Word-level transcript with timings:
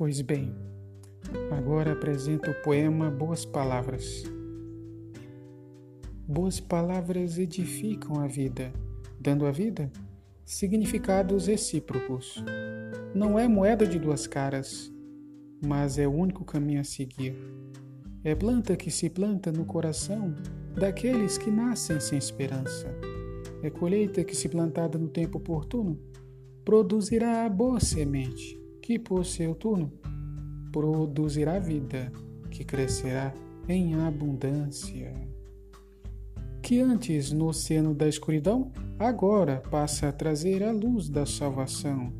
Pois 0.00 0.22
bem, 0.22 0.50
agora 1.54 1.92
apresento 1.92 2.50
o 2.50 2.62
poema 2.62 3.10
Boas 3.10 3.44
Palavras. 3.44 4.24
Boas 6.26 6.58
palavras 6.58 7.36
edificam 7.36 8.18
a 8.18 8.26
vida, 8.26 8.72
dando 9.20 9.44
à 9.44 9.50
vida 9.50 9.92
significados 10.42 11.48
recíprocos. 11.48 12.42
Não 13.14 13.38
é 13.38 13.46
moeda 13.46 13.86
de 13.86 13.98
duas 13.98 14.26
caras, 14.26 14.90
mas 15.62 15.98
é 15.98 16.08
o 16.08 16.14
único 16.14 16.46
caminho 16.46 16.80
a 16.80 16.84
seguir. 16.84 17.36
É 18.24 18.34
planta 18.34 18.76
que 18.76 18.90
se 18.90 19.10
planta 19.10 19.52
no 19.52 19.66
coração 19.66 20.34
daqueles 20.74 21.36
que 21.36 21.50
nascem 21.50 22.00
sem 22.00 22.16
esperança. 22.16 22.88
É 23.62 23.68
colheita 23.68 24.24
que, 24.24 24.34
se 24.34 24.48
plantada 24.48 24.96
no 24.96 25.08
tempo 25.08 25.36
oportuno, 25.36 26.00
produzirá 26.64 27.44
a 27.44 27.50
boa 27.50 27.78
semente, 27.80 28.58
que, 28.82 28.98
por 28.98 29.24
seu 29.24 29.54
turno, 29.54 29.92
produzirá 30.72 31.58
vida, 31.58 32.12
que 32.50 32.64
crescerá 32.64 33.32
em 33.68 33.94
abundância. 33.94 35.14
Que 36.62 36.80
antes 36.80 37.32
no 37.32 37.48
oceano 37.48 37.94
da 37.94 38.08
escuridão, 38.08 38.70
agora 38.98 39.62
passa 39.70 40.08
a 40.08 40.12
trazer 40.12 40.62
a 40.62 40.70
luz 40.70 41.08
da 41.08 41.24
salvação. 41.24 42.12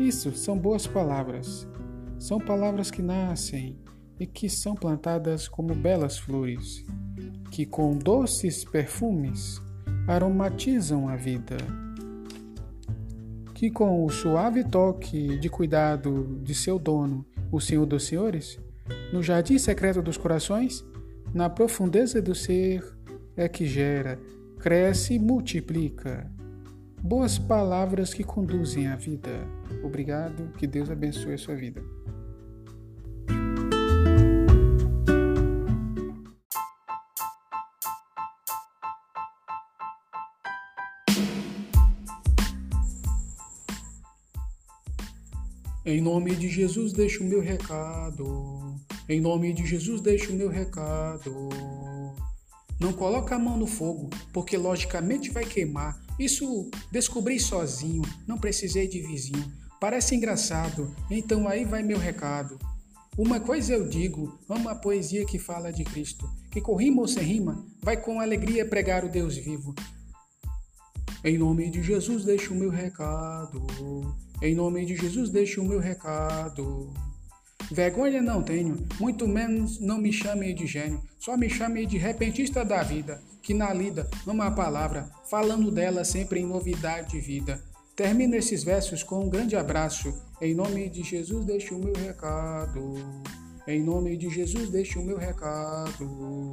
Isso 0.00 0.32
são 0.32 0.58
boas 0.58 0.86
palavras. 0.86 1.68
São 2.18 2.38
palavras 2.38 2.90
que 2.90 3.02
nascem 3.02 3.78
e 4.18 4.26
que 4.26 4.48
são 4.48 4.74
plantadas 4.74 5.48
como 5.48 5.74
belas 5.74 6.18
flores, 6.18 6.84
que 7.50 7.66
com 7.66 7.96
doces 7.96 8.64
perfumes 8.64 9.60
aromatizam 10.06 11.08
a 11.08 11.16
vida 11.16 11.56
que 13.62 13.70
com 13.70 14.04
o 14.04 14.10
suave 14.10 14.64
toque 14.64 15.38
de 15.38 15.48
cuidado 15.48 16.40
de 16.42 16.52
seu 16.52 16.80
dono, 16.80 17.24
o 17.48 17.60
Senhor 17.60 17.86
dos 17.86 18.04
Senhores, 18.04 18.58
no 19.12 19.22
jardim 19.22 19.56
secreto 19.56 20.02
dos 20.02 20.16
corações, 20.16 20.84
na 21.32 21.48
profundeza 21.48 22.20
do 22.20 22.34
ser, 22.34 22.82
é 23.36 23.48
que 23.48 23.64
gera, 23.64 24.18
cresce 24.58 25.14
e 25.14 25.18
multiplica. 25.20 26.28
Boas 27.00 27.38
palavras 27.38 28.12
que 28.12 28.24
conduzem 28.24 28.88
à 28.88 28.96
vida. 28.96 29.30
Obrigado, 29.84 30.52
que 30.58 30.66
Deus 30.66 30.90
abençoe 30.90 31.34
a 31.34 31.38
sua 31.38 31.54
vida. 31.54 31.80
Em 45.84 46.00
nome 46.00 46.36
de 46.36 46.48
Jesus, 46.48 46.92
deixo 46.92 47.24
o 47.24 47.26
meu 47.26 47.40
recado. 47.40 48.78
Em 49.08 49.20
nome 49.20 49.52
de 49.52 49.66
Jesus, 49.66 50.00
deixo 50.00 50.32
o 50.32 50.36
meu 50.36 50.48
recado. 50.48 51.48
Não 52.78 52.92
coloca 52.92 53.34
a 53.34 53.38
mão 53.38 53.56
no 53.56 53.66
fogo, 53.66 54.08
porque 54.32 54.56
logicamente 54.56 55.30
vai 55.30 55.44
queimar. 55.44 56.00
Isso 56.20 56.70
descobri 56.92 57.40
sozinho, 57.40 58.02
não 58.28 58.38
precisei 58.38 58.86
de 58.86 59.00
vizinho. 59.00 59.44
Parece 59.80 60.14
engraçado, 60.14 60.94
então 61.10 61.48
aí 61.48 61.64
vai 61.64 61.82
meu 61.82 61.98
recado. 61.98 62.60
Uma 63.18 63.40
coisa 63.40 63.74
eu 63.74 63.88
digo, 63.88 64.38
amo 64.48 64.68
a 64.68 64.76
poesia 64.76 65.26
que 65.26 65.36
fala 65.36 65.72
de 65.72 65.82
Cristo, 65.82 66.30
que 66.52 66.60
com 66.60 66.76
rima 66.76 67.00
ou 67.00 67.08
sem 67.08 67.24
rima, 67.24 67.66
vai 67.82 67.96
com 67.96 68.20
alegria 68.20 68.64
pregar 68.64 69.04
o 69.04 69.08
Deus 69.08 69.36
vivo. 69.36 69.74
Em 71.24 71.36
nome 71.36 71.68
de 71.70 71.82
Jesus, 71.82 72.24
deixo 72.24 72.54
o 72.54 72.56
meu 72.56 72.70
recado. 72.70 73.66
Em 74.42 74.56
nome 74.56 74.84
de 74.84 74.96
Jesus, 74.96 75.30
deixo 75.30 75.62
o 75.62 75.64
meu 75.64 75.78
recado. 75.78 76.92
Vergonha 77.70 78.20
não 78.20 78.42
tenho, 78.42 78.84
muito 78.98 79.28
menos 79.28 79.78
não 79.78 79.98
me 79.98 80.12
chame 80.12 80.52
de 80.52 80.66
gênio, 80.66 81.00
só 81.16 81.36
me 81.36 81.48
chame 81.48 81.86
de 81.86 81.96
repentista 81.96 82.64
da 82.64 82.82
vida, 82.82 83.22
que 83.40 83.54
na 83.54 83.72
lida 83.72 84.10
ama 84.26 84.46
a 84.46 84.50
palavra, 84.50 85.08
falando 85.30 85.70
dela 85.70 86.04
sempre 86.04 86.40
em 86.40 86.44
novidade 86.44 87.10
de 87.12 87.20
vida. 87.20 87.62
Termino 87.94 88.34
esses 88.34 88.64
versos 88.64 89.04
com 89.04 89.24
um 89.24 89.30
grande 89.30 89.54
abraço. 89.54 90.12
Em 90.40 90.56
nome 90.56 90.88
de 90.88 91.04
Jesus, 91.04 91.46
deixo 91.46 91.76
o 91.76 91.78
meu 91.78 91.94
recado. 91.94 92.94
Em 93.64 93.80
nome 93.80 94.16
de 94.16 94.28
Jesus, 94.28 94.68
deixo 94.70 94.98
o 94.98 95.04
meu 95.04 95.18
recado. 95.18 96.50